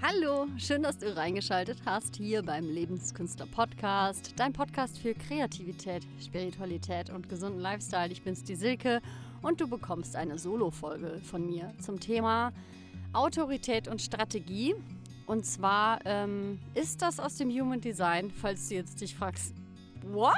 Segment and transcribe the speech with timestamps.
[0.00, 7.10] Hallo, schön, dass du reingeschaltet hast hier beim Lebenskünstler Podcast, dein Podcast für Kreativität, Spiritualität
[7.10, 8.12] und gesunden Lifestyle.
[8.12, 9.02] Ich bin's, die Silke,
[9.42, 12.52] und du bekommst eine Solo-Folge von mir zum Thema
[13.12, 14.76] Autorität und Strategie.
[15.26, 19.52] Und zwar ähm, ist das aus dem Human Design, falls du jetzt dich fragst,
[20.12, 20.34] what?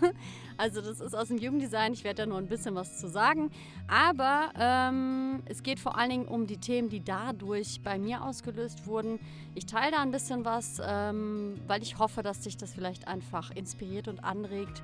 [0.58, 1.92] Also das ist aus dem Jugenddesign.
[1.92, 3.50] Ich werde da nur ein bisschen was zu sagen.
[3.88, 8.86] Aber ähm, es geht vor allen Dingen um die Themen, die dadurch bei mir ausgelöst
[8.86, 9.18] wurden.
[9.54, 13.50] Ich teile da ein bisschen was, ähm, weil ich hoffe, dass dich das vielleicht einfach
[13.50, 14.82] inspiriert und anregt.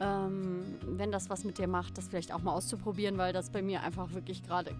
[0.00, 3.60] Ähm, wenn das was mit dir macht, das vielleicht auch mal auszuprobieren, weil das bei
[3.60, 4.74] mir einfach wirklich gerade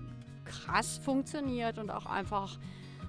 [0.47, 2.57] krass funktioniert und auch einfach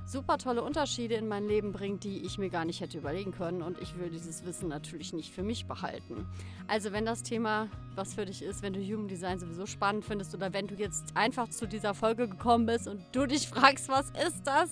[0.05, 3.61] super tolle Unterschiede in mein Leben bringt, die ich mir gar nicht hätte überlegen können.
[3.61, 6.27] Und ich will dieses Wissen natürlich nicht für mich behalten.
[6.67, 10.33] Also wenn das Thema was für dich ist, wenn du Human Design sowieso spannend findest
[10.33, 14.09] oder wenn du jetzt einfach zu dieser Folge gekommen bist und du dich fragst, was
[14.25, 14.71] ist das?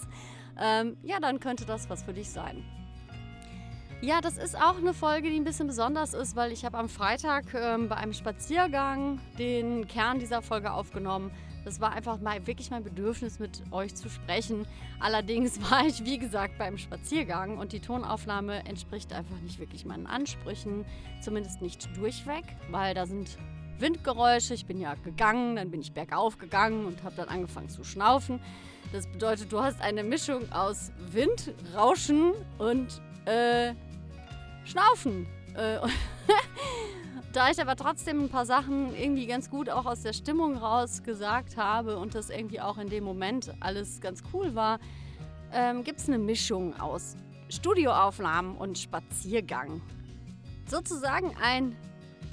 [0.58, 2.64] Ähm, ja, dann könnte das was für dich sein.
[4.02, 6.88] Ja, das ist auch eine Folge, die ein bisschen besonders ist, weil ich habe am
[6.88, 12.46] Freitag ähm, bei einem Spaziergang den Kern dieser Folge aufgenommen habe das war einfach mal
[12.48, 14.65] wirklich mein Bedürfnis, mit euch zu sprechen.
[14.99, 20.07] Allerdings war ich, wie gesagt, beim Spaziergang und die Tonaufnahme entspricht einfach nicht wirklich meinen
[20.07, 20.85] Ansprüchen.
[21.21, 23.37] Zumindest nicht durchweg, weil da sind
[23.80, 24.54] Windgeräusche.
[24.54, 28.40] Ich bin ja gegangen, dann bin ich bergauf gegangen und habe dann angefangen zu schnaufen.
[28.91, 33.74] Das bedeutet, du hast eine Mischung aus Wind, Rauschen und äh,
[34.65, 35.27] Schnaufen.
[35.55, 35.77] Äh,
[37.32, 41.04] Da ich aber trotzdem ein paar Sachen irgendwie ganz gut auch aus der Stimmung raus
[41.04, 44.80] gesagt habe und das irgendwie auch in dem Moment alles ganz cool war,
[45.54, 47.16] ähm, gibt es eine Mischung aus
[47.49, 49.82] Studioaufnahmen und Spaziergang.
[50.66, 51.76] Sozusagen ein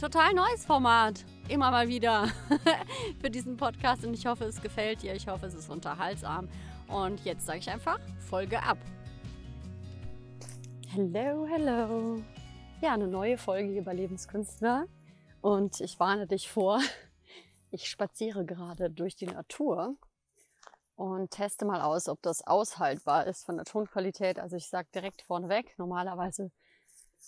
[0.01, 1.25] total neues Format.
[1.49, 2.29] Immer mal wieder
[3.21, 5.15] für diesen Podcast und ich hoffe, es gefällt dir.
[5.15, 6.49] Ich hoffe, es ist unterhaltsam.
[6.89, 8.79] Und jetzt sage ich einfach, Folge ab.
[10.89, 12.23] Hello, hello.
[12.83, 14.87] Ja, eine neue Folge Überlebenskünstler.
[15.41, 16.79] Und ich warne dich vor,
[17.71, 19.97] ich spaziere gerade durch die Natur
[20.95, 24.39] und teste mal aus, ob das aushaltbar ist von der Tonqualität.
[24.39, 26.53] Also ich sage direkt vorneweg, normalerweise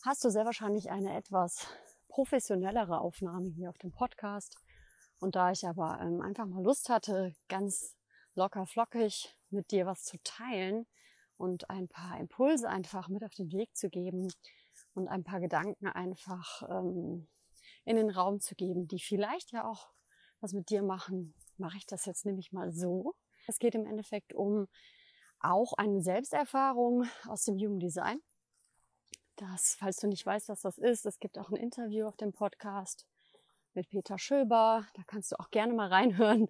[0.04, 1.66] hast du sehr wahrscheinlich eine etwas
[2.08, 4.58] professionellere Aufnahme hier auf dem Podcast.
[5.18, 7.96] Und da ich aber ähm, einfach mal Lust hatte, ganz
[8.34, 10.86] locker flockig mit dir was zu teilen
[11.38, 14.30] und ein paar Impulse einfach mit auf den Weg zu geben,
[14.98, 17.28] und ein paar Gedanken einfach ähm,
[17.84, 19.88] in den Raum zu geben, die vielleicht ja auch
[20.40, 21.34] was mit dir machen.
[21.56, 23.14] Mache ich das jetzt nämlich mal so.
[23.46, 24.68] Es geht im Endeffekt um
[25.40, 28.20] auch eine Selbsterfahrung aus dem Human Design.
[29.36, 32.32] Das, falls du nicht weißt, was das ist, es gibt auch ein Interview auf dem
[32.32, 33.06] Podcast
[33.74, 34.84] mit Peter Schöber.
[34.94, 36.48] Da kannst du auch gerne mal reinhören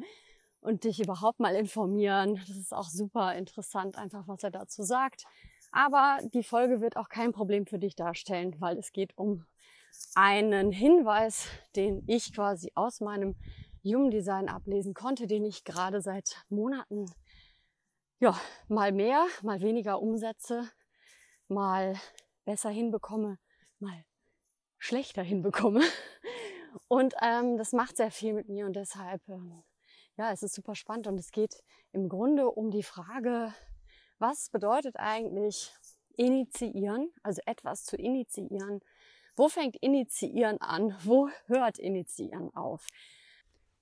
[0.60, 2.36] und dich überhaupt mal informieren.
[2.48, 5.24] Das ist auch super interessant, einfach was er dazu sagt.
[5.70, 9.44] Aber die Folge wird auch kein Problem für dich darstellen, weil es geht um
[10.14, 13.36] einen Hinweis, den ich quasi aus meinem
[13.84, 17.06] Human Design ablesen konnte, den ich gerade seit Monaten
[18.20, 20.68] ja, mal mehr, mal weniger umsetze,
[21.46, 21.94] mal
[22.44, 23.38] besser hinbekomme,
[23.78, 24.04] mal
[24.78, 25.82] schlechter hinbekomme.
[26.88, 29.64] Und ähm, das macht sehr viel mit mir und deshalb, ähm,
[30.16, 31.62] ja, es ist super spannend und es geht
[31.92, 33.54] im Grunde um die Frage,
[34.18, 35.72] was bedeutet eigentlich
[36.16, 38.80] initiieren, also etwas zu initiieren?
[39.36, 40.96] Wo fängt initiieren an?
[41.04, 42.86] Wo hört initiieren auf?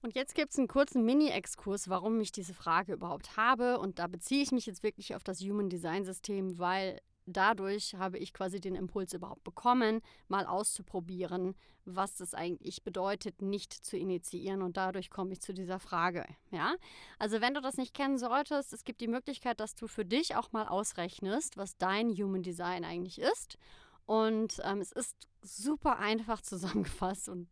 [0.03, 3.79] Und jetzt gibt es einen kurzen Mini-Exkurs, warum ich diese Frage überhaupt habe.
[3.81, 8.19] Und da beziehe ich mich jetzt wirklich auf das Human Design System, weil dadurch habe
[8.19, 11.55] ich quasi den Impuls überhaupt bekommen, mal auszuprobieren,
[11.85, 14.63] was das eigentlich bedeutet, nicht zu initiieren.
[14.63, 16.25] Und dadurch komme ich zu dieser Frage.
[16.51, 16.75] Ja,
[17.19, 20.37] also wenn du das nicht kennen solltest, es gibt die Möglichkeit, dass du für dich
[20.37, 23.59] auch mal ausrechnest, was dein Human Design eigentlich ist.
[24.07, 27.49] Und ähm, es ist super einfach zusammengefasst und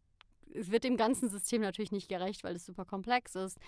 [0.54, 3.58] es wird dem ganzen System natürlich nicht gerecht, weil es super komplex ist.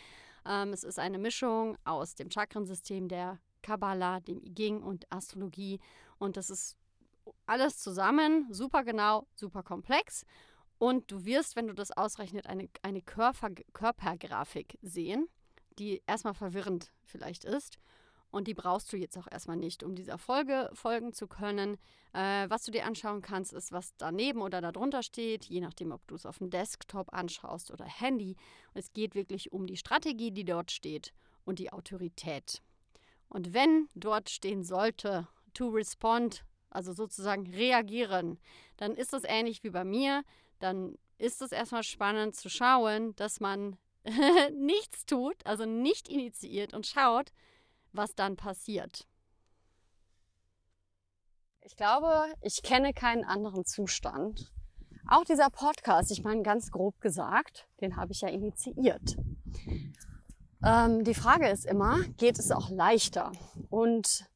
[0.46, 5.80] Ähm, es ist eine Mischung aus dem Chakrensystem der Kabbalah, dem I Ging und Astrologie.
[6.18, 6.76] Und das ist
[7.46, 10.24] alles zusammen, super genau, super komplex.
[10.78, 15.26] Und du wirst, wenn du das ausrechnet, eine, eine Körper, Körpergrafik sehen,
[15.78, 17.78] die erstmal verwirrend vielleicht ist.
[18.30, 21.78] Und die brauchst du jetzt auch erstmal nicht, um dieser Folge folgen zu können.
[22.12, 26.06] Äh, was du dir anschauen kannst, ist, was daneben oder darunter steht, je nachdem, ob
[26.06, 28.36] du es auf dem Desktop anschaust oder Handy.
[28.74, 31.12] Es geht wirklich um die Strategie, die dort steht
[31.44, 32.62] und die Autorität.
[33.28, 38.38] Und wenn dort stehen sollte, to respond, also sozusagen reagieren,
[38.76, 40.22] dann ist das ähnlich wie bei mir.
[40.58, 43.76] Dann ist es erstmal spannend zu schauen, dass man
[44.52, 47.32] nichts tut, also nicht initiiert und schaut,
[47.92, 49.06] was dann passiert.
[51.62, 54.52] Ich glaube, ich kenne keinen anderen Zustand.
[55.08, 59.16] Auch dieser Podcast, ich meine ganz grob gesagt, den habe ich ja initiiert.
[60.64, 63.32] Ähm, die Frage ist immer, geht es auch leichter?
[63.68, 64.26] Und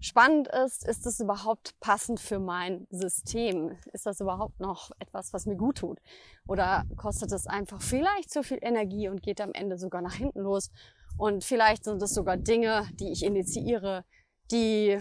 [0.00, 3.76] spannend ist, ist es überhaupt passend für mein System?
[3.92, 5.98] Ist das überhaupt noch etwas, was mir gut tut?
[6.46, 10.40] Oder kostet es einfach vielleicht zu viel Energie und geht am Ende sogar nach hinten
[10.40, 10.70] los?
[11.16, 14.04] Und vielleicht sind es sogar Dinge, die ich initiiere,
[14.52, 14.98] die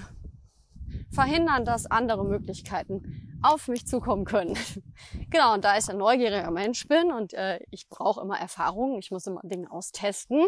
[1.11, 4.57] verhindern, dass andere Möglichkeiten auf mich zukommen können.
[5.29, 9.11] genau, und da ich ein neugieriger Mensch bin und äh, ich brauche immer Erfahrungen, ich
[9.11, 10.45] muss immer Dinge austesten,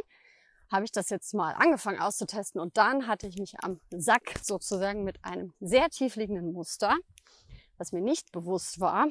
[0.72, 5.04] habe ich das jetzt mal angefangen auszutesten und dann hatte ich mich am Sack sozusagen
[5.04, 6.96] mit einem sehr tiefliegenden Muster,
[7.78, 9.08] was mir nicht bewusst war,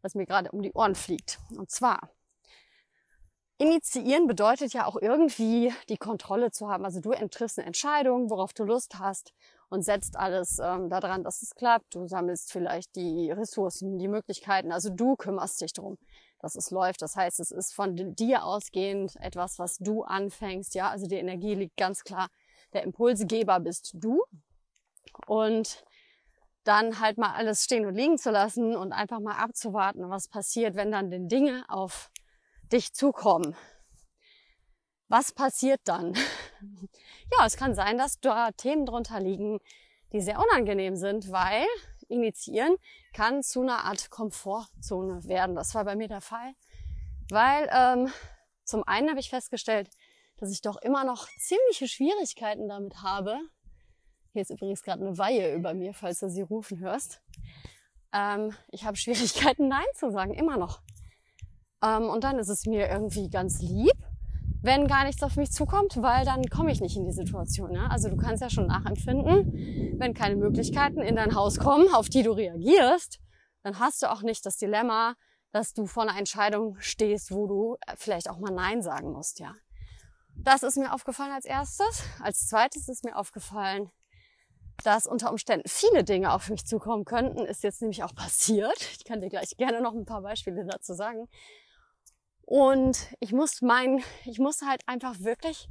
[0.00, 1.38] was mir gerade um die Ohren fliegt.
[1.56, 2.10] Und zwar,
[3.62, 6.84] initiieren bedeutet ja auch irgendwie die Kontrolle zu haben.
[6.84, 9.32] Also du entriffst eine Entscheidung, worauf du Lust hast
[9.68, 11.94] und setzt alles ähm, daran, dass es klappt.
[11.94, 14.72] Du sammelst vielleicht die Ressourcen, die Möglichkeiten.
[14.72, 15.98] Also du kümmerst dich darum
[16.42, 17.00] dass es läuft.
[17.00, 20.74] Das heißt, es ist von dir ausgehend etwas, was du anfängst.
[20.74, 22.28] Ja, also die Energie liegt ganz klar.
[22.74, 24.22] Der Impulsgeber bist du.
[25.26, 25.84] Und
[26.64, 30.76] dann halt mal alles stehen und liegen zu lassen und einfach mal abzuwarten, was passiert,
[30.76, 32.10] wenn dann die Dinge auf
[32.72, 33.54] dich zukommen.
[35.08, 36.14] Was passiert dann?
[37.38, 39.58] Ja, es kann sein, dass da Themen drunter liegen,
[40.12, 41.66] die sehr unangenehm sind, weil
[42.08, 42.76] initiieren
[43.12, 45.56] kann zu einer Art Komfortzone werden.
[45.56, 46.54] Das war bei mir der Fall,
[47.30, 48.12] weil ähm,
[48.64, 49.90] zum einen habe ich festgestellt,
[50.38, 53.38] dass ich doch immer noch ziemliche Schwierigkeiten damit habe.
[54.32, 57.20] Hier ist übrigens gerade eine Weihe über mir, falls du sie rufen hörst.
[58.12, 60.80] Ähm, ich habe Schwierigkeiten, Nein zu sagen, immer noch.
[61.82, 63.92] Ähm, und dann ist es mir irgendwie ganz lieb,
[64.62, 67.74] wenn gar nichts auf mich zukommt, weil dann komme ich nicht in die Situation.
[67.74, 67.88] Ja?
[67.88, 72.22] Also du kannst ja schon nachempfinden, wenn keine Möglichkeiten in dein Haus kommen, auf die
[72.22, 73.18] du reagierst,
[73.62, 75.14] dann hast du auch nicht das Dilemma,
[75.52, 79.38] dass du vor einer Entscheidung stehst, wo du äh, vielleicht auch mal Nein sagen musst.
[79.38, 79.54] Ja,
[80.34, 82.04] das ist mir aufgefallen als erstes.
[82.20, 83.90] Als zweites ist mir aufgefallen,
[84.84, 88.80] dass unter Umständen viele Dinge auf mich zukommen könnten, ist jetzt nämlich auch passiert.
[88.96, 91.28] Ich kann dir gleich gerne noch ein paar Beispiele dazu sagen.
[92.52, 95.70] Und ich muss mein, ich muss halt einfach wirklich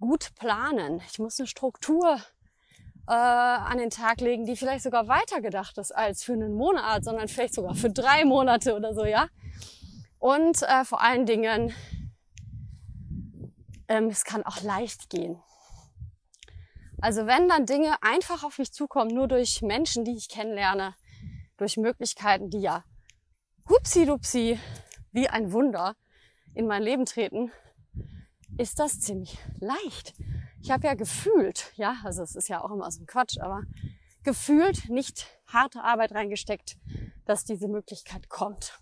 [0.00, 1.00] gut planen.
[1.08, 2.20] Ich muss eine Struktur
[3.06, 7.04] äh, an den Tag legen, die vielleicht sogar weiter gedacht ist als für einen Monat,
[7.04, 9.28] sondern vielleicht sogar für drei Monate oder so, ja.
[10.18, 11.72] Und äh, vor allen Dingen,
[13.86, 15.40] ähm, es kann auch leicht gehen.
[17.00, 20.96] Also wenn dann Dinge einfach auf mich zukommen, nur durch Menschen, die ich kennenlerne,
[21.56, 22.82] durch Möglichkeiten, die ja
[23.68, 24.58] hupsi-dupsi
[25.12, 25.94] wie ein Wunder
[26.56, 27.52] in mein Leben treten,
[28.56, 30.14] ist das ziemlich leicht.
[30.62, 33.62] Ich habe ja gefühlt, ja, also es ist ja auch immer so ein Quatsch, aber
[34.24, 36.78] gefühlt nicht harte Arbeit reingesteckt,
[37.26, 38.78] dass diese Möglichkeit kommt.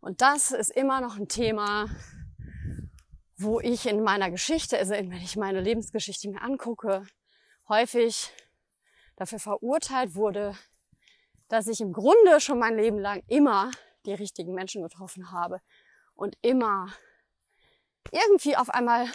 [0.00, 1.86] Und das ist immer noch ein Thema,
[3.36, 7.06] wo ich in meiner Geschichte, also wenn ich meine Lebensgeschichte mir angucke,
[7.68, 8.30] häufig
[9.16, 10.56] dafür verurteilt wurde,
[11.48, 13.70] dass ich im Grunde schon mein Leben lang immer
[14.06, 15.60] die richtigen Menschen getroffen habe
[16.14, 16.88] und immer
[18.10, 19.06] irgendwie auf einmal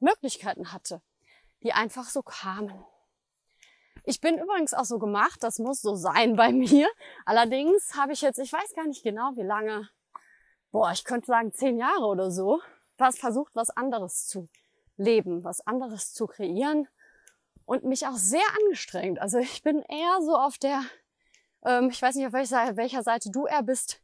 [0.00, 1.02] Möglichkeiten hatte,
[1.62, 2.84] die einfach so kamen.
[4.04, 6.88] Ich bin übrigens auch so gemacht, das muss so sein bei mir.
[7.26, 9.88] Allerdings habe ich jetzt, ich weiß gar nicht genau, wie lange,
[10.70, 12.60] boah, ich könnte sagen zehn Jahre oder so,
[12.96, 14.48] was versucht, was anderes zu
[14.96, 16.88] leben, was anderes zu kreieren
[17.64, 19.20] und mich auch sehr angestrengt.
[19.20, 20.82] Also ich bin eher so auf der,
[21.64, 24.00] ähm, ich weiß nicht, auf welcher, welcher Seite du eher bist.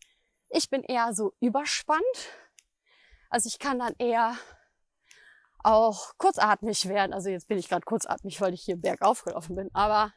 [0.50, 2.02] Ich bin eher so überspannt
[3.35, 4.37] also ich kann dann eher
[5.59, 7.12] auch kurzatmig werden.
[7.12, 9.71] Also jetzt bin ich gerade kurzatmig, weil ich hier bergauf gelaufen bin.
[9.75, 10.12] Aber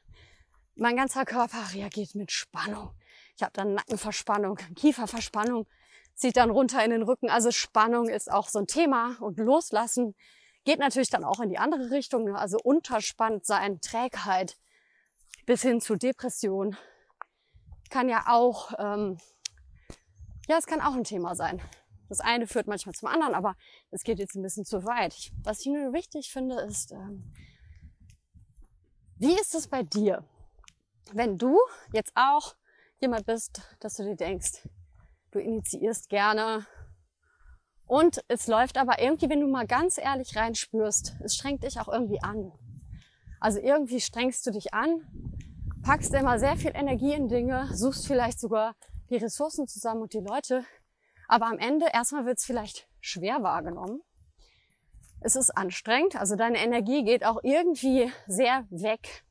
[0.76, 2.92] mein ganzer Körper reagiert mit Spannung.
[3.36, 5.66] Ich habe dann Nackenverspannung, Kieferverspannung,
[6.14, 7.32] zieht dann runter in den Rücken.
[7.32, 10.14] Also Spannung ist auch so ein Thema und loslassen
[10.64, 12.26] geht natürlich dann auch in die andere Richtung.
[12.26, 12.38] Ne?
[12.38, 14.58] Also unterspannt sein, Trägheit
[15.48, 16.78] bis hin zu Depression
[17.90, 19.18] kann ja auch, ähm,
[20.48, 21.60] ja, es kann auch ein Thema sein.
[22.10, 23.56] Das eine führt manchmal zum anderen, aber
[23.92, 25.32] es geht jetzt ein bisschen zu weit.
[25.44, 27.34] Was ich nur wichtig finde, ist, ähm,
[29.18, 30.24] wie ist es bei dir,
[31.14, 31.58] wenn du
[31.92, 32.56] jetzt auch
[33.00, 34.68] jemand bist, dass du dir denkst,
[35.32, 36.66] du initiierst gerne
[37.86, 41.88] und es läuft aber irgendwie, wenn du mal ganz ehrlich reinspürst, es strengt dich auch
[41.88, 42.52] irgendwie an.
[43.40, 45.02] Also irgendwie strengst du dich an,
[45.84, 48.76] packst immer sehr viel Energie in Dinge, suchst vielleicht sogar
[49.10, 50.66] die Ressourcen zusammen und die Leute,
[51.28, 54.02] aber am Ende erstmal wird es vielleicht schwer wahrgenommen.
[55.20, 59.26] Es ist anstrengend, also deine Energie geht auch irgendwie sehr weg.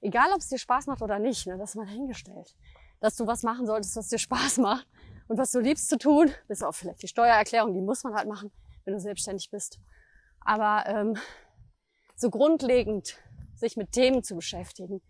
[0.00, 2.54] Egal, ob es dir Spaß macht oder nicht, ne, das ist mal dahingestellt.
[3.00, 4.86] Dass du was machen solltest, was dir Spaß macht
[5.28, 8.28] und was du liebst zu tun, bis auf vielleicht die Steuererklärung, die muss man halt
[8.28, 8.52] machen,
[8.84, 9.80] wenn du selbstständig bist.
[10.40, 11.16] Aber ähm,
[12.14, 13.18] so grundlegend
[13.54, 15.00] sich mit Themen zu beschäftigen,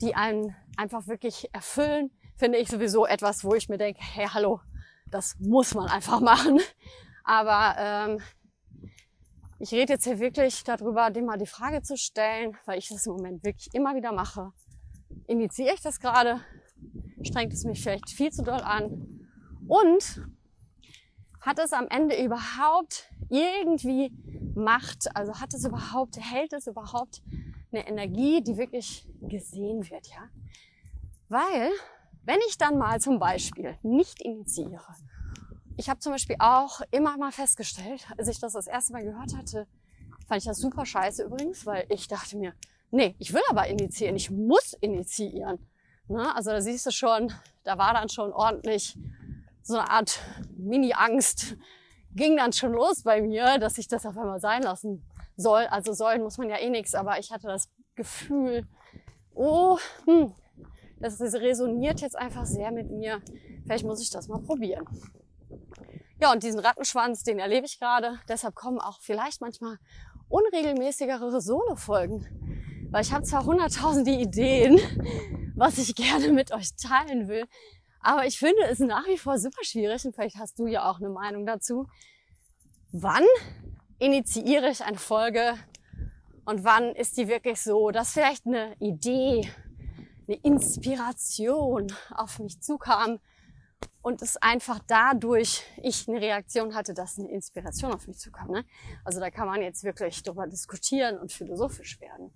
[0.00, 4.60] die einen einfach wirklich erfüllen, finde ich sowieso etwas, wo ich mir denke, hey, hallo,
[5.10, 6.60] das muss man einfach machen.
[7.24, 8.20] Aber ähm,
[9.58, 13.06] ich rede jetzt hier wirklich darüber, dir mal die Frage zu stellen, weil ich das
[13.06, 14.52] im Moment wirklich immer wieder mache.
[15.26, 16.40] Initiiere ich das gerade?
[17.22, 19.28] Strengt es mich vielleicht viel zu doll an?
[19.66, 20.22] Und
[21.40, 24.12] hat es am Ende überhaupt irgendwie
[24.54, 25.14] Macht?
[25.14, 27.22] Also hat es überhaupt, hält es überhaupt
[27.72, 30.28] eine Energie, die wirklich gesehen wird, ja?
[31.28, 31.70] Weil,
[32.28, 34.94] wenn ich dann mal zum Beispiel nicht initiiere,
[35.78, 39.34] ich habe zum Beispiel auch immer mal festgestellt, als ich das das erste Mal gehört
[39.34, 39.66] hatte,
[40.26, 42.52] fand ich das super scheiße übrigens, weil ich dachte mir,
[42.90, 45.58] nee, ich will aber initiieren, ich muss initiieren.
[46.08, 46.34] Ne?
[46.36, 47.32] Also da siehst du schon,
[47.64, 48.98] da war dann schon ordentlich
[49.62, 50.20] so eine Art
[50.54, 51.56] Mini-Angst,
[52.14, 55.02] ging dann schon los bei mir, dass ich das auf einmal sein lassen
[55.38, 55.64] soll.
[55.70, 58.66] Also sollen muss man ja eh nichts, aber ich hatte das Gefühl,
[59.32, 60.34] oh, hm,
[61.00, 63.20] das resoniert jetzt einfach sehr mit mir.
[63.64, 64.84] Vielleicht muss ich das mal probieren.
[66.20, 68.18] Ja, und diesen Rattenschwanz, den erlebe ich gerade.
[68.28, 69.78] Deshalb kommen auch vielleicht manchmal
[70.28, 72.26] unregelmäßigere Solo-Folgen.
[72.90, 74.80] Weil ich habe zwar hunderttausende Ideen,
[75.56, 77.44] was ich gerne mit euch teilen will,
[78.00, 80.98] aber ich finde es nach wie vor super schwierig und vielleicht hast du ja auch
[80.98, 81.86] eine Meinung dazu.
[82.92, 83.24] Wann
[83.98, 85.54] initiiere ich eine Folge
[86.44, 89.50] und wann ist die wirklich so, dass vielleicht eine Idee,
[90.28, 93.18] eine Inspiration auf mich zukam
[94.02, 98.50] und es einfach dadurch ich eine Reaktion hatte, dass eine Inspiration auf mich zukam.
[98.50, 98.64] Ne?
[99.04, 102.30] Also da kann man jetzt wirklich drüber diskutieren und philosophisch werden.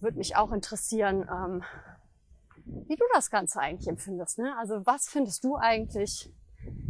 [0.00, 1.62] Würde mich auch interessieren, ähm,
[2.64, 4.38] wie du das Ganze eigentlich empfindest.
[4.38, 4.56] Ne?
[4.58, 6.32] Also was findest du eigentlich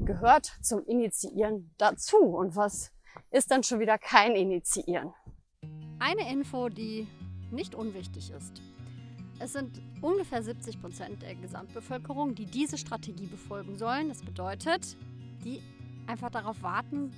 [0.04, 2.92] gehört zum Initiieren dazu und was
[3.30, 5.14] ist dann schon wieder kein Initiieren?
[5.98, 7.06] Eine Info, die
[7.50, 8.62] nicht unwichtig ist.
[9.40, 14.08] Es sind ungefähr 70 Prozent der Gesamtbevölkerung, die diese Strategie befolgen sollen.
[14.08, 14.96] Das bedeutet,
[15.44, 15.60] die
[16.06, 17.12] einfach darauf warten,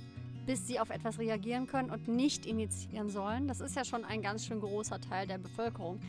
[0.45, 3.47] bis sie auf etwas reagieren können und nicht initiieren sollen.
[3.47, 5.99] Das ist ja schon ein ganz schön großer Teil der Bevölkerung.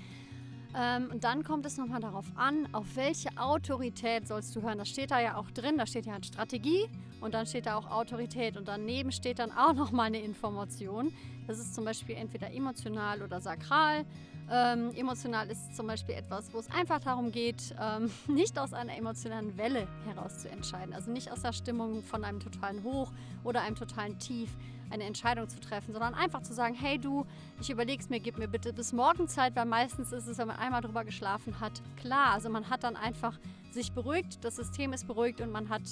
[0.75, 4.79] Ähm, und dann kommt es nochmal darauf an, auf welche Autorität sollst du hören.
[4.79, 5.79] Das steht da ja auch drin.
[5.79, 6.89] Da steht ja Strategie
[7.23, 8.57] und dann steht da auch Autorität.
[8.57, 11.13] Und daneben steht dann auch nochmal eine Information.
[11.47, 14.05] Das ist zum Beispiel entweder emotional oder sakral.
[14.51, 18.97] Ähm, emotional ist zum Beispiel etwas, wo es einfach darum geht, ähm, nicht aus einer
[18.97, 20.93] emotionalen Welle heraus zu entscheiden.
[20.93, 23.11] Also nicht aus der Stimmung von einem totalen Hoch
[23.45, 24.51] oder einem totalen Tief
[24.91, 27.25] eine Entscheidung zu treffen, sondern einfach zu sagen, hey du,
[27.61, 30.57] ich überleg's mir, gib mir bitte bis morgen Zeit, weil meistens ist es, wenn man
[30.57, 32.33] einmal drüber geschlafen hat, klar.
[32.33, 33.39] Also man hat dann einfach
[33.71, 35.83] sich beruhigt, das System ist beruhigt und man hat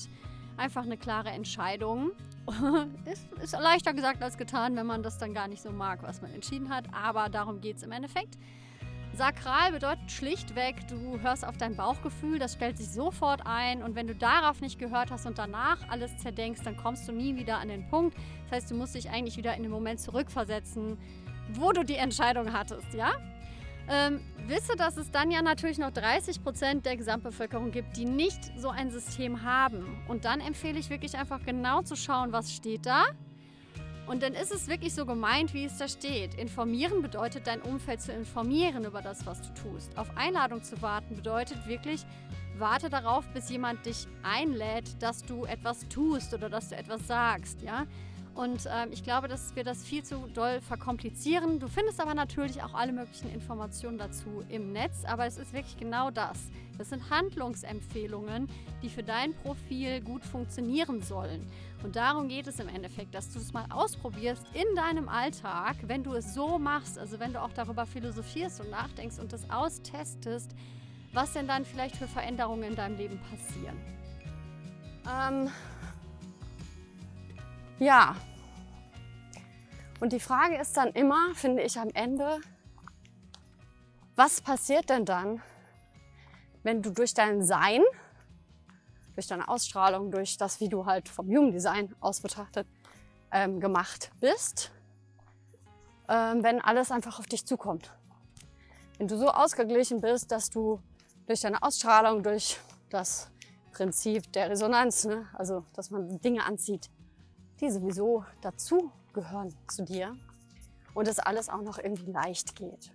[0.60, 2.12] einfach eine klare Entscheidung.
[3.04, 6.22] ist, ist leichter gesagt als getan, wenn man das dann gar nicht so mag, was
[6.22, 6.84] man entschieden hat.
[6.92, 8.38] Aber darum geht es im Endeffekt.
[9.12, 14.06] Sakral bedeutet schlichtweg, du hörst auf dein Bauchgefühl, das stellt sich sofort ein und wenn
[14.06, 17.68] du darauf nicht gehört hast und danach alles zerdenkst, dann kommst du nie wieder an
[17.68, 18.16] den Punkt.
[18.44, 20.96] Das heißt, du musst dich eigentlich wieder in den Moment zurückversetzen,
[21.54, 23.10] wo du die Entscheidung hattest, ja?
[23.92, 28.52] Ähm, wisse, dass es dann ja natürlich noch 30 Prozent der Gesamtbevölkerung gibt, die nicht
[28.56, 30.00] so ein System haben.
[30.06, 33.06] Und dann empfehle ich wirklich einfach genau zu schauen, was steht da.
[34.06, 36.35] Und dann ist es wirklich so gemeint, wie es da steht.
[36.35, 39.99] Informieren bedeutet, dein Umfeld zu informieren über das, was du tust.
[39.99, 42.04] Auf Einladung zu warten bedeutet wirklich,
[42.59, 47.62] warte darauf, bis jemand dich einlädt, dass du etwas tust oder dass du etwas sagst.
[47.62, 47.87] Ja?
[48.34, 51.58] Und ähm, ich glaube, dass wir das viel zu doll verkomplizieren.
[51.58, 55.04] Du findest aber natürlich auch alle möglichen Informationen dazu im Netz.
[55.04, 56.38] Aber es ist wirklich genau das.
[56.78, 58.49] Das sind Handlungsempfehlungen,
[58.82, 61.46] die für dein Profil gut funktionieren sollen.
[61.82, 66.02] Und darum geht es im Endeffekt, dass du es mal ausprobierst in deinem Alltag, wenn
[66.02, 70.54] du es so machst, also wenn du auch darüber philosophierst und nachdenkst und das austestest,
[71.12, 73.76] was denn dann vielleicht für Veränderungen in deinem Leben passieren.
[75.06, 75.50] Ähm,
[77.80, 78.14] ja.
[80.00, 82.40] Und die Frage ist dann immer, finde ich am Ende,
[84.14, 85.42] was passiert denn dann,
[86.62, 87.82] wenn du durch dein Sein,
[89.14, 92.66] durch deine Ausstrahlung, durch das, wie du halt vom Human Design aus betrachtet
[93.32, 94.70] ähm, gemacht bist,
[96.08, 97.92] ähm, wenn alles einfach auf dich zukommt.
[98.99, 100.80] Wenn du so ausgeglichen bist, dass du
[101.26, 102.58] durch deine Ausstrahlung, durch
[102.90, 103.30] das
[103.72, 106.90] Prinzip der Resonanz, ne, also dass man Dinge anzieht,
[107.60, 110.16] die sowieso dazu gehören zu dir
[110.94, 112.92] und es alles auch noch irgendwie leicht geht.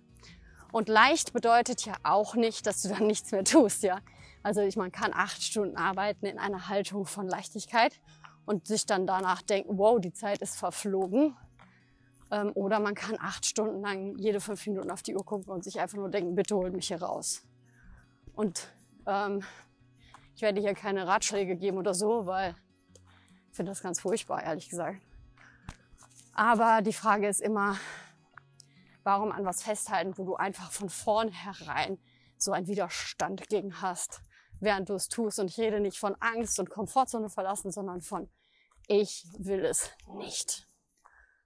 [0.72, 4.00] Und leicht bedeutet ja auch nicht, dass du dann nichts mehr tust, ja.
[4.42, 8.00] Also ich, man kann acht Stunden arbeiten in einer Haltung von Leichtigkeit
[8.44, 11.36] und sich dann danach denken, wow, die Zeit ist verflogen.
[12.30, 15.64] Ähm, oder man kann acht Stunden lang jede fünf Minuten auf die Uhr gucken und
[15.64, 17.44] sich einfach nur denken, bitte holt mich hier raus.
[18.34, 18.68] Und
[19.06, 19.42] ähm,
[20.34, 22.54] ich werde hier keine Ratschläge geben oder so, weil
[23.56, 25.00] ich finde das ganz furchtbar, ehrlich gesagt.
[26.34, 27.78] Aber die Frage ist immer,
[29.02, 31.98] warum an was festhalten, wo du einfach von vornherein
[32.36, 34.20] so einen Widerstand gegen hast,
[34.60, 35.38] während du es tust.
[35.38, 38.28] Und ich rede nicht von Angst und Komfortzone verlassen, sondern von
[38.88, 40.68] ich will es nicht.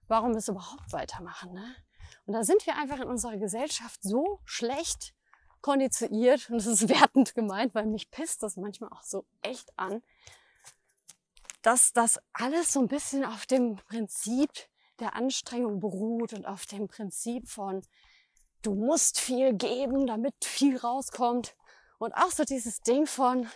[0.09, 1.53] Warum es überhaupt weitermachen?
[1.53, 1.75] Ne?
[2.25, 5.15] Und da sind wir einfach in unserer Gesellschaft so schlecht
[5.61, 10.03] konditioniert und das ist wertend gemeint, weil mich pisst das manchmal auch so echt an,
[11.61, 14.49] dass das alles so ein bisschen auf dem Prinzip
[14.99, 17.81] der Anstrengung beruht und auf dem Prinzip von,
[18.61, 21.55] du musst viel geben, damit viel rauskommt.
[21.99, 23.47] Und auch so dieses Ding von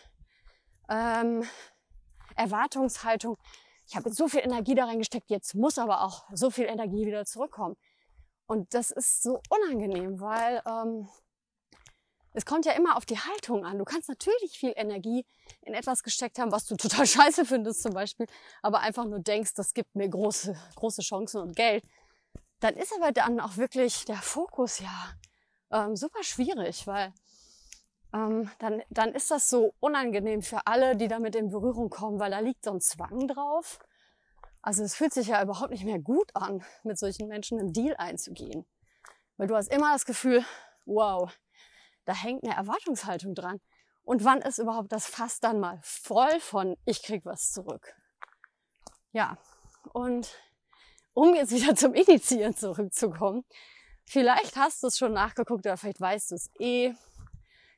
[0.90, 1.44] ähm,
[2.36, 3.38] Erwartungshaltung.
[3.88, 7.06] Ich habe jetzt so viel Energie da reingesteckt, jetzt muss aber auch so viel Energie
[7.06, 7.76] wieder zurückkommen.
[8.48, 11.08] Und das ist so unangenehm, weil ähm,
[12.36, 13.78] es kommt ja immer auf die Haltung an.
[13.78, 15.26] Du kannst natürlich viel Energie
[15.62, 18.28] in etwas gesteckt haben, was du total scheiße findest zum Beispiel,
[18.62, 21.84] aber einfach nur denkst, das gibt mir große, große Chancen und Geld.
[22.60, 25.14] Dann ist aber dann auch wirklich der Fokus ja
[25.72, 27.14] ähm, super schwierig, weil
[28.14, 32.32] ähm, dann, dann ist das so unangenehm für alle, die damit in Berührung kommen, weil
[32.32, 33.80] da liegt so ein Zwang drauf.
[34.62, 37.96] Also es fühlt sich ja überhaupt nicht mehr gut an, mit solchen Menschen einen Deal
[37.98, 38.66] einzugehen.
[39.38, 40.44] Weil du hast immer das Gefühl,
[40.86, 41.32] wow,
[42.06, 43.60] da hängt eine Erwartungshaltung dran.
[44.04, 47.96] Und wann ist überhaupt das Fass dann mal voll von, ich krieg was zurück?
[49.12, 49.38] Ja,
[49.94, 50.30] und
[51.14, 53.44] um jetzt wieder zum Initiieren zurückzukommen,
[54.06, 56.94] vielleicht hast du es schon nachgeguckt oder vielleicht weißt du es eh.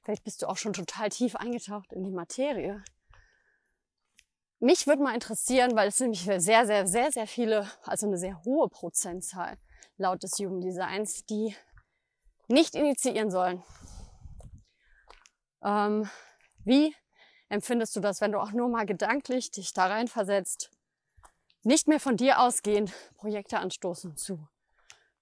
[0.03, 2.83] Vielleicht bist du auch schon total tief eingetaucht in die Materie.
[4.59, 8.43] Mich würde mal interessieren, weil es nämlich sehr, sehr, sehr, sehr viele, also eine sehr
[8.43, 9.57] hohe Prozentzahl
[9.97, 11.55] laut des Human Designs, die
[12.47, 13.63] nicht initiieren sollen.
[15.63, 16.09] Ähm,
[16.63, 16.95] wie
[17.49, 20.71] empfindest du das, wenn du auch nur mal gedanklich dich da rein versetzt,
[21.63, 24.47] nicht mehr von dir ausgehend Projekte anstoßen zu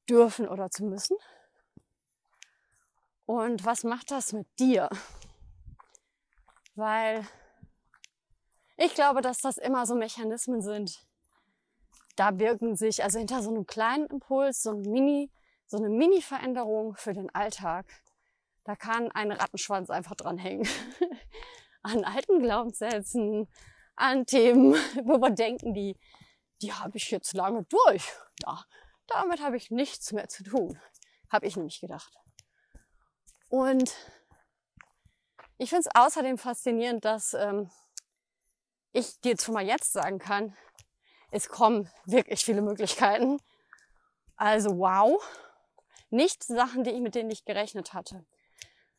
[0.10, 1.18] dürfen oder zu müssen?
[3.26, 4.90] Und was macht das mit dir?
[6.76, 7.26] Weil
[8.78, 11.06] ich glaube, dass das immer so Mechanismen sind.
[12.16, 15.32] Da wirken sich, also hinter so einem kleinen Impuls, so ein Mini,
[15.66, 17.86] so eine Mini-Veränderung für den Alltag,
[18.66, 20.68] da kann ein Rattenschwanz einfach dranhängen.
[21.84, 23.48] an alten Glaubenssätzen,
[23.96, 24.74] an Themen,
[25.06, 25.98] wo wir denken, die,
[26.62, 28.12] die habe ich jetzt lange durch.
[28.44, 28.66] Ja,
[29.08, 30.80] damit habe ich nichts mehr zu tun.
[31.32, 32.12] Habe ich nämlich gedacht.
[33.48, 33.96] Und
[35.58, 37.70] ich finde es außerdem faszinierend, dass ähm,
[38.92, 40.58] ich dir schon mal jetzt sagen kann,
[41.32, 43.40] es kommen wirklich viele Möglichkeiten.
[44.38, 45.24] Also wow,
[46.10, 48.26] nicht Sachen, die ich mit denen nicht gerechnet hatte.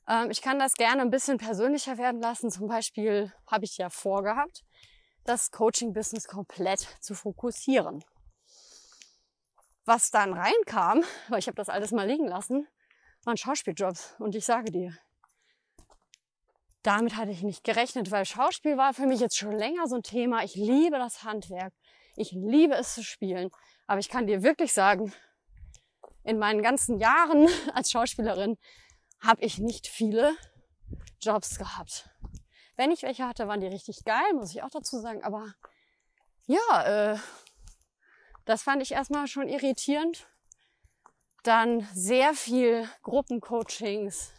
[0.08, 2.50] Ähm, ich kann das gerne ein bisschen persönlicher werden lassen.
[2.50, 4.64] Zum Beispiel habe ich ja vorgehabt,
[5.24, 8.04] das Coaching-Business komplett zu fokussieren.
[9.84, 12.66] Was dann reinkam, weil ich habe das alles mal liegen lassen,
[13.24, 14.14] waren Schauspieljobs.
[14.18, 14.96] Und ich sage dir,
[16.82, 20.02] damit hatte ich nicht gerechnet, weil Schauspiel war für mich jetzt schon länger so ein
[20.02, 20.44] Thema.
[20.44, 21.72] Ich liebe das Handwerk.
[22.14, 23.50] Ich liebe es zu spielen.
[23.88, 25.12] Aber ich kann dir wirklich sagen,
[26.22, 28.56] in meinen ganzen Jahren als Schauspielerin
[29.20, 30.36] habe ich nicht viele
[31.20, 32.10] Jobs gehabt.
[32.76, 35.22] Wenn ich welche hatte, waren die richtig geil, muss ich auch dazu sagen.
[35.24, 35.54] Aber
[36.46, 37.18] ja, äh,
[38.44, 40.28] das fand ich erstmal schon irritierend.
[41.42, 44.32] Dann sehr viel Gruppencoachings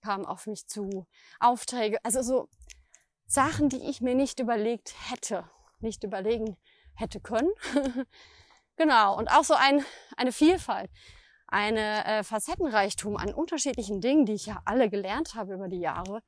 [0.00, 1.06] kamen auf mich zu,
[1.40, 2.48] Aufträge, also so
[3.26, 5.50] Sachen, die ich mir nicht überlegt hätte,
[5.80, 6.56] nicht überlegen
[6.94, 7.50] hätte können.
[8.76, 9.84] genau, und auch so ein,
[10.16, 10.90] eine Vielfalt
[11.48, 16.22] eine äh, Facettenreichtum an unterschiedlichen Dingen, die ich ja alle gelernt habe über die Jahre,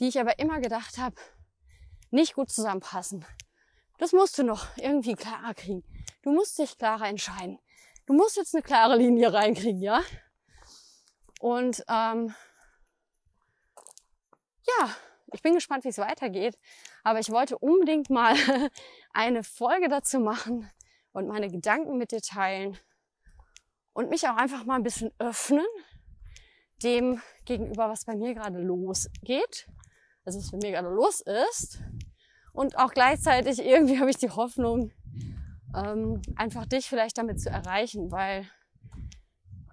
[0.00, 1.16] die ich aber immer gedacht habe,
[2.10, 3.24] nicht gut zusammenpassen.
[3.98, 5.84] Das musst du noch irgendwie klarer kriegen.
[6.22, 7.58] Du musst dich klarer entscheiden.
[8.06, 10.02] Du musst jetzt eine klare Linie reinkriegen, ja?
[11.40, 12.34] Und ähm,
[14.66, 14.90] ja,
[15.32, 16.58] ich bin gespannt, wie es weitergeht.
[17.04, 18.34] Aber ich wollte unbedingt mal
[19.12, 20.70] eine Folge dazu machen
[21.12, 22.78] und meine Gedanken mit dir teilen
[23.92, 25.66] und mich auch einfach mal ein bisschen öffnen
[26.82, 29.68] dem gegenüber, was bei mir gerade losgeht,
[30.24, 31.80] also was bei mir gerade los ist.
[32.52, 34.92] Und auch gleichzeitig irgendwie habe ich die Hoffnung,
[35.74, 38.46] ähm, einfach dich vielleicht damit zu erreichen, weil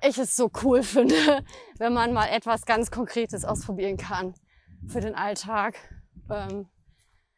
[0.01, 1.43] ich es so cool finde,
[1.77, 4.33] wenn man mal etwas ganz Konkretes ausprobieren kann
[4.87, 5.77] für den Alltag,
[6.29, 6.69] ähm,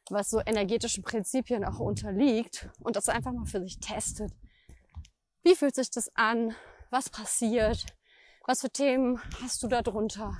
[0.09, 4.31] was so energetischen Prinzipien auch unterliegt und das einfach mal für sich testet.
[5.43, 6.53] Wie fühlt sich das an?
[6.91, 7.85] Was passiert?
[8.45, 10.37] Was für Themen hast du da drunter?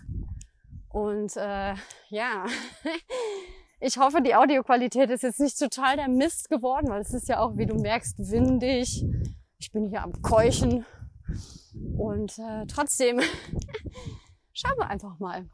[0.90, 1.76] Und äh,
[2.10, 2.46] ja,
[3.80, 7.40] ich hoffe, die Audioqualität ist jetzt nicht total der Mist geworden, weil es ist ja
[7.40, 9.06] auch, wie du merkst, windig.
[9.60, 10.86] Ich bin hier am Keuchen.
[11.98, 13.22] Und äh, trotzdem
[14.52, 15.50] schauen wir einfach mal.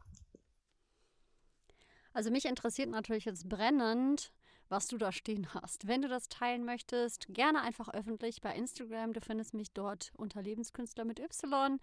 [2.12, 4.32] Also mich interessiert natürlich jetzt brennend,
[4.68, 5.86] was du da stehen hast.
[5.88, 9.12] Wenn du das teilen möchtest, gerne einfach öffentlich bei Instagram.
[9.12, 11.78] Du findest mich dort unter Lebenskünstler mit Y.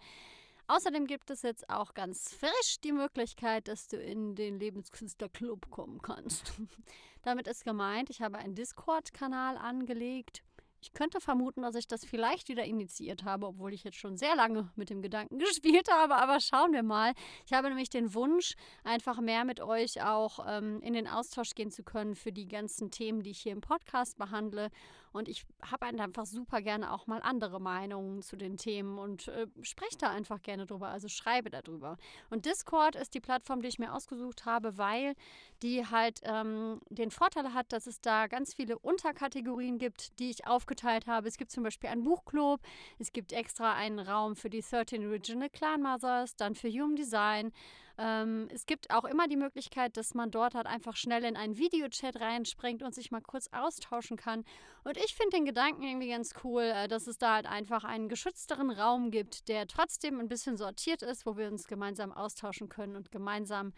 [0.68, 5.70] Außerdem gibt es jetzt auch ganz frisch die Möglichkeit, dass du in den Lebenskünstler Club
[5.70, 6.52] kommen kannst.
[7.22, 10.42] Damit ist gemeint, ich habe einen Discord-Kanal angelegt
[10.80, 14.36] ich könnte vermuten, dass ich das vielleicht wieder initiiert habe, obwohl ich jetzt schon sehr
[14.36, 16.16] lange mit dem Gedanken gespielt habe.
[16.16, 17.12] Aber schauen wir mal.
[17.46, 21.70] Ich habe nämlich den Wunsch, einfach mehr mit euch auch ähm, in den Austausch gehen
[21.70, 24.70] zu können für die ganzen Themen, die ich hier im Podcast behandle.
[25.16, 29.46] Und ich habe einfach super gerne auch mal andere Meinungen zu den Themen und äh,
[29.62, 31.96] spreche da einfach gerne drüber, also schreibe darüber.
[32.28, 35.14] Und Discord ist die Plattform, die ich mir ausgesucht habe, weil
[35.62, 40.46] die halt ähm, den Vorteil hat, dass es da ganz viele Unterkategorien gibt, die ich
[40.66, 41.28] aufgeteilt habe.
[41.28, 42.60] Es gibt zum Beispiel einen Buchclub,
[42.98, 47.52] es gibt extra einen Raum für die 13 Original Clan Mothers, dann für Human Design.
[47.98, 51.56] Ähm, es gibt auch immer die Möglichkeit, dass man dort halt einfach schnell in einen
[51.56, 54.44] Videochat reinspringt und sich mal kurz austauschen kann.
[54.84, 58.08] Und ich finde den Gedanken irgendwie ganz cool, äh, dass es da halt einfach einen
[58.08, 62.96] geschützteren Raum gibt, der trotzdem ein bisschen sortiert ist, wo wir uns gemeinsam austauschen können
[62.96, 63.72] und gemeinsam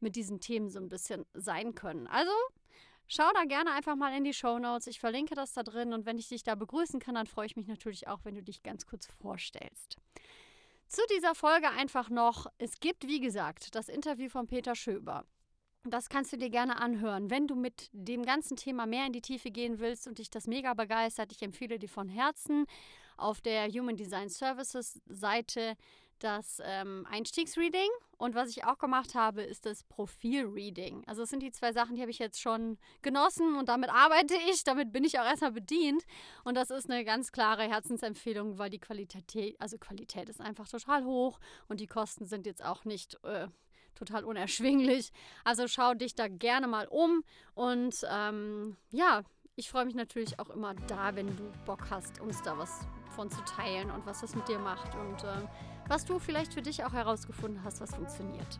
[0.00, 2.06] mit diesen Themen so ein bisschen sein können.
[2.06, 2.30] Also
[3.06, 4.86] Schau da gerne einfach mal in die Show Notes.
[4.86, 7.56] Ich verlinke das da drin und wenn ich dich da begrüßen kann, dann freue ich
[7.56, 9.96] mich natürlich auch, wenn du dich ganz kurz vorstellst.
[10.88, 15.24] Zu dieser Folge einfach noch, es gibt, wie gesagt, das Interview von Peter Schöber.
[15.86, 17.30] Das kannst du dir gerne anhören.
[17.30, 20.46] Wenn du mit dem ganzen Thema mehr in die Tiefe gehen willst und dich das
[20.46, 22.64] mega begeistert, ich empfehle dir von Herzen
[23.18, 25.76] auf der Human Design Services Seite
[26.20, 31.04] das ähm, Einstiegsreading und was ich auch gemacht habe, ist das Profilreading.
[31.06, 34.34] Also das sind die zwei Sachen, die habe ich jetzt schon genossen und damit arbeite
[34.50, 36.04] ich, damit bin ich auch erstmal bedient
[36.44, 41.04] und das ist eine ganz klare Herzensempfehlung, weil die Qualität, also Qualität ist einfach total
[41.04, 43.48] hoch und die Kosten sind jetzt auch nicht äh,
[43.94, 45.10] total unerschwinglich.
[45.44, 47.24] Also schau dich da gerne mal um
[47.54, 49.22] und ähm, ja,
[49.56, 53.30] ich freue mich natürlich auch immer da, wenn du Bock hast, uns da was von
[53.30, 55.46] zu teilen und was das mit dir macht und äh,
[55.88, 58.58] was du vielleicht für dich auch herausgefunden hast, was funktioniert.